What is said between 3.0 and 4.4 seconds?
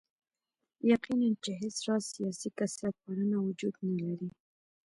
پالنه وجود نه لري.